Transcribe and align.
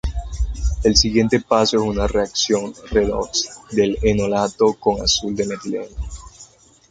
El 0.83 0.97
siguiente 0.97 1.41
paso 1.41 1.75
es 1.77 1.83
una 1.83 2.07
reacción 2.07 2.73
redox 2.89 3.47
del 3.71 3.99
enolato 4.01 4.73
con 4.73 4.99
azul 4.99 5.35
de 5.35 5.45
metileno. 5.45 5.95